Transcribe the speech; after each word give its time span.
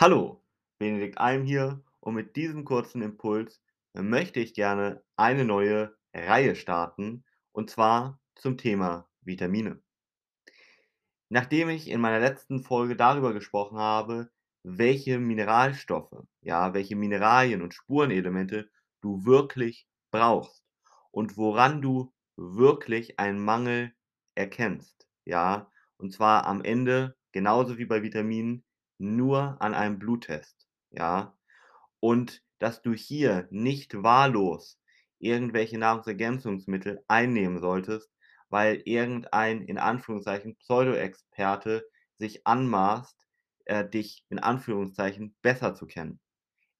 Hallo, 0.00 0.44
Benedikt 0.78 1.18
Alm 1.18 1.42
hier 1.42 1.82
und 1.98 2.14
mit 2.14 2.36
diesem 2.36 2.64
kurzen 2.64 3.02
Impuls 3.02 3.60
möchte 3.94 4.38
ich 4.38 4.54
gerne 4.54 5.02
eine 5.16 5.44
neue 5.44 5.92
Reihe 6.14 6.54
starten 6.54 7.24
und 7.50 7.68
zwar 7.68 8.20
zum 8.36 8.58
Thema 8.58 9.08
Vitamine. 9.22 9.82
Nachdem 11.30 11.68
ich 11.68 11.88
in 11.90 12.00
meiner 12.00 12.20
letzten 12.20 12.62
Folge 12.62 12.94
darüber 12.94 13.32
gesprochen 13.32 13.78
habe, 13.78 14.30
welche 14.62 15.18
Mineralstoffe, 15.18 16.14
ja, 16.42 16.74
welche 16.74 16.94
Mineralien 16.94 17.60
und 17.60 17.74
Spurenelemente 17.74 18.70
du 19.00 19.24
wirklich 19.24 19.88
brauchst 20.12 20.64
und 21.10 21.36
woran 21.36 21.82
du 21.82 22.14
wirklich 22.36 23.18
einen 23.18 23.44
Mangel 23.44 23.96
erkennst, 24.36 25.08
ja, 25.24 25.68
und 25.96 26.12
zwar 26.12 26.46
am 26.46 26.62
Ende 26.62 27.16
genauso 27.32 27.78
wie 27.78 27.86
bei 27.86 28.04
Vitaminen 28.04 28.62
nur 28.98 29.60
an 29.60 29.74
einem 29.74 29.98
Bluttest, 29.98 30.68
ja, 30.90 31.36
und 32.00 32.42
dass 32.58 32.82
du 32.82 32.92
hier 32.92 33.48
nicht 33.50 34.02
wahllos 34.02 34.78
irgendwelche 35.18 35.78
Nahrungsergänzungsmittel 35.78 37.04
einnehmen 37.08 37.60
solltest, 37.60 38.10
weil 38.50 38.82
irgendein, 38.84 39.62
in 39.62 39.78
Anführungszeichen, 39.78 40.56
Pseudo-Experte 40.56 41.84
sich 42.18 42.46
anmaßt, 42.46 43.16
äh, 43.66 43.88
dich 43.88 44.24
in 44.28 44.38
Anführungszeichen 44.38 45.36
besser 45.42 45.74
zu 45.74 45.86
kennen. 45.86 46.20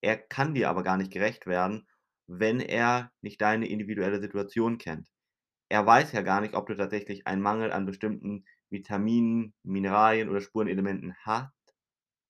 Er 0.00 0.16
kann 0.16 0.54
dir 0.54 0.70
aber 0.70 0.82
gar 0.82 0.96
nicht 0.96 1.12
gerecht 1.12 1.46
werden, 1.46 1.88
wenn 2.26 2.60
er 2.60 3.12
nicht 3.20 3.40
deine 3.40 3.68
individuelle 3.68 4.20
Situation 4.20 4.78
kennt. 4.78 5.08
Er 5.68 5.86
weiß 5.86 6.12
ja 6.12 6.22
gar 6.22 6.40
nicht, 6.40 6.54
ob 6.54 6.66
du 6.66 6.76
tatsächlich 6.76 7.26
einen 7.26 7.42
Mangel 7.42 7.72
an 7.72 7.86
bestimmten 7.86 8.44
Vitaminen, 8.70 9.54
Mineralien 9.62 10.28
oder 10.28 10.40
Spurenelementen 10.40 11.16
hast, 11.24 11.55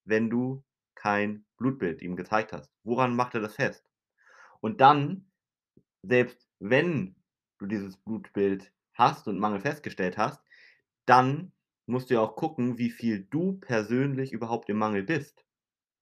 wenn 0.07 0.31
du 0.31 0.65
kein 0.95 1.45
Blutbild 1.59 2.03
ihm 2.03 2.17
gezeigt 2.17 2.53
hast. 2.53 2.73
Woran 2.83 3.15
macht 3.15 3.35
er 3.35 3.41
das 3.41 3.55
fest? 3.55 3.85
Und 4.61 4.81
dann, 4.81 5.31
selbst 6.03 6.49
wenn 6.59 7.17
du 7.59 7.67
dieses 7.67 7.97
Blutbild 7.99 8.73
hast 8.95 9.29
und 9.29 9.39
Mangel 9.39 9.61
festgestellt 9.61 10.17
hast, 10.17 10.43
dann 11.05 11.53
musst 11.87 12.11
du 12.11 12.15
ja 12.15 12.21
auch 12.21 12.37
gucken, 12.37 12.79
wie 12.79 12.91
viel 12.91 13.27
du 13.31 13.59
persönlich 13.61 14.33
überhaupt 14.33 14.69
im 14.69 14.79
Mangel 14.79 15.03
bist. 15.03 15.45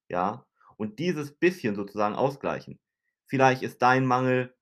Ja? 0.09 0.45
Und 0.77 0.99
dieses 0.99 1.31
bisschen 1.31 1.75
sozusagen 1.75 2.15
ausgleichen. 2.15 2.79
Vielleicht 3.27 3.63
ist 3.63 3.81
dein 3.81 4.05
Mangel 4.05 4.55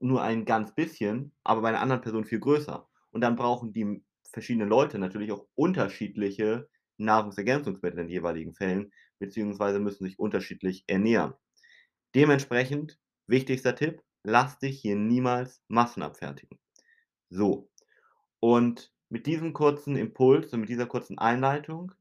nur 0.00 0.22
ein 0.22 0.44
ganz 0.44 0.74
bisschen, 0.74 1.32
aber 1.42 1.62
bei 1.62 1.68
einer 1.68 1.80
anderen 1.80 2.02
Person 2.02 2.24
viel 2.24 2.40
größer. 2.40 2.88
Und 3.10 3.20
dann 3.20 3.36
brauchen 3.36 3.72
die 3.72 4.02
verschiedenen 4.30 4.68
Leute 4.68 4.98
natürlich 4.98 5.32
auch 5.32 5.46
unterschiedliche 5.54 6.68
Nahrungsergänzungsmittel 6.98 8.00
in 8.00 8.06
den 8.06 8.12
jeweiligen 8.12 8.54
Fällen, 8.54 8.92
beziehungsweise 9.18 9.78
müssen 9.78 10.04
sich 10.04 10.18
unterschiedlich 10.18 10.84
ernähren. 10.86 11.34
Dementsprechend, 12.14 12.98
wichtigster 13.26 13.74
Tipp, 13.74 14.02
lass 14.22 14.58
dich 14.58 14.80
hier 14.80 14.96
niemals 14.96 15.62
Massen 15.68 16.02
abfertigen. 16.02 16.58
So, 17.30 17.70
und 18.40 18.92
mit 19.08 19.26
diesem 19.26 19.52
kurzen 19.52 19.96
Impuls 19.96 20.52
und 20.52 20.60
mit 20.60 20.68
dieser 20.68 20.86
kurzen 20.86 21.18
Einleitung 21.18 21.92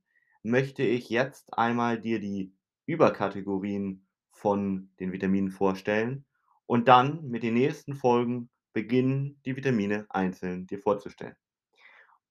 möchte 0.43 0.83
ich 0.83 1.09
jetzt 1.09 1.57
einmal 1.57 1.99
dir 1.99 2.19
die 2.19 2.53
Überkategorien 2.85 4.05
von 4.31 4.89
den 4.99 5.11
Vitaminen 5.11 5.51
vorstellen 5.51 6.25
und 6.65 6.87
dann 6.87 7.27
mit 7.27 7.43
den 7.43 7.55
nächsten 7.55 7.95
Folgen 7.95 8.49
beginnen, 8.73 9.41
die 9.45 9.55
Vitamine 9.55 10.05
einzeln 10.09 10.67
dir 10.67 10.79
vorzustellen. 10.79 11.35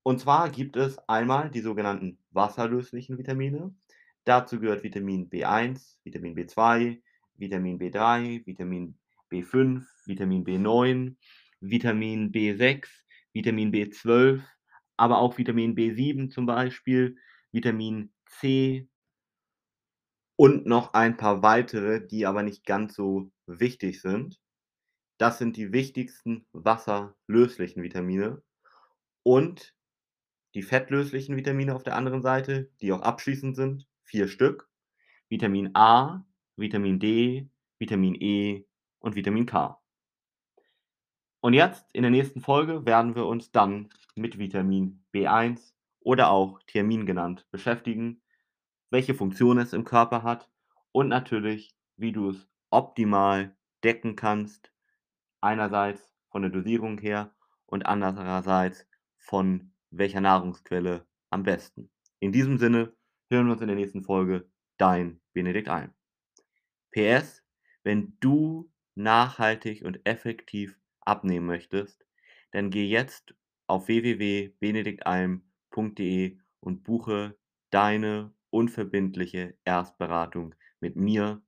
Und 0.03 0.20
zwar 0.20 0.50
gibt 0.50 0.77
es 0.77 0.98
einmal 1.09 1.50
die 1.50 1.61
sogenannten 1.61 2.19
wasserlöslichen 2.37 3.19
Vitamine. 3.19 3.75
Dazu 4.25 4.61
gehört 4.61 4.84
Vitamin 4.84 5.29
B1, 5.29 5.97
Vitamin 6.05 6.37
B2, 6.37 7.01
Vitamin 7.34 7.78
B3, 7.78 8.47
Vitamin 8.47 8.98
B5, 9.31 9.84
Vitamin 10.05 10.45
B9, 10.45 11.17
Vitamin 11.61 12.31
B6, 12.31 12.87
Vitamin 13.33 13.72
B12, 13.72 14.43
aber 14.97 15.19
auch 15.19 15.37
Vitamin 15.38 15.75
B7 15.75 16.31
zum 16.31 16.47
Beispiel, 16.47 17.16
Vitamin 17.53 18.12
C 18.27 18.89
und 20.37 20.66
noch 20.66 20.93
ein 20.93 21.16
paar 21.16 21.43
weitere, 21.43 22.06
die 22.06 22.27
aber 22.27 22.43
nicht 22.43 22.65
ganz 22.66 22.94
so 22.94 23.31
wichtig 23.47 24.00
sind. 24.03 24.39
Das 25.19 25.39
sind 25.39 25.56
die 25.56 25.72
wichtigsten 25.72 26.47
wasserlöslichen 26.53 27.83
Vitamine. 27.83 28.43
Und 29.22 29.75
die 30.56 30.62
fettlöslichen 30.62 31.37
Vitamine 31.37 31.75
auf 31.75 31.83
der 31.83 31.97
anderen 31.97 32.22
Seite, 32.22 32.71
die 32.81 32.91
auch 32.91 33.03
abschließend 33.03 33.55
sind, 33.55 33.87
vier 34.05 34.27
Stück. 34.27 34.71
Vitamin 35.28 35.72
A, 35.75 36.25
Vitamin 36.56 36.99
D, 36.99 37.50
Vitamin 37.78 38.15
E 38.15 38.65
und 38.99 39.16
Vitamin 39.16 39.45
K. 39.45 39.78
Und 41.41 41.53
jetzt 41.53 41.84
in 41.93 42.00
der 42.00 42.11
nächsten 42.11 42.41
Folge 42.41 42.87
werden 42.87 43.15
wir 43.15 43.27
uns 43.27 43.53
dann 43.53 43.91
mit 44.15 44.39
Vitamin 44.39 45.05
B1 45.12 45.75
oder 46.00 46.31
auch 46.31 46.59
Thiamin 46.66 47.05
genannt 47.05 47.47
beschäftigen, 47.50 48.22
welche 48.89 49.12
Funktion 49.12 49.59
es 49.59 49.75
im 49.75 49.84
Körper 49.84 50.22
hat 50.22 50.49
und 50.91 51.09
natürlich, 51.09 51.77
wie 51.99 52.12
du 52.12 52.31
es 52.31 52.49
optimal 52.71 53.55
decken 53.84 54.16
kannst, 54.16 54.72
einerseits 55.43 56.11
von 56.31 56.41
der 56.41 56.50
Dosierung 56.50 56.97
her 56.97 57.34
und 57.66 57.84
andererseits 57.84 58.87
von 59.19 59.75
welcher 59.91 60.20
Nahrungsquelle 60.20 61.06
am 61.30 61.42
besten. 61.42 61.91
In 62.20 62.30
diesem 62.32 62.58
Sinne 62.58 62.94
hören 63.30 63.47
wir 63.47 63.52
uns 63.52 63.62
in 63.62 63.69
der 63.69 63.76
nächsten 63.76 64.02
Folge. 64.02 64.50
Dein 64.78 65.20
Benedikt 65.32 65.69
Alm. 65.69 65.94
PS, 66.91 67.42
wenn 67.82 68.16
du 68.20 68.70
nachhaltig 68.94 69.82
und 69.84 70.06
effektiv 70.06 70.78
abnehmen 71.00 71.47
möchtest, 71.47 72.06
dann 72.52 72.70
geh 72.70 72.86
jetzt 72.86 73.34
auf 73.66 73.88
www.benediktalm.de 73.88 76.38
und 76.60 76.84
buche 76.84 77.36
deine 77.70 78.32
unverbindliche 78.50 79.56
Erstberatung 79.64 80.54
mit 80.80 80.97
mir, 80.97 81.42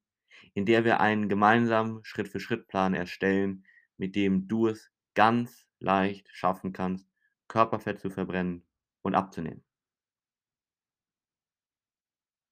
in 0.54 0.66
der 0.66 0.84
wir 0.84 1.00
einen 1.00 1.28
gemeinsamen 1.28 2.04
Schritt-für-Schritt-Plan 2.04 2.94
erstellen, 2.94 3.64
mit 3.96 4.14
dem 4.16 4.48
du 4.48 4.66
es 4.68 4.90
ganz 5.14 5.66
leicht 5.80 6.28
schaffen 6.32 6.72
kannst, 6.72 7.07
Körperfett 7.48 8.00
zu 8.00 8.10
verbrennen 8.10 8.64
und 9.02 9.14
abzunehmen. 9.14 9.64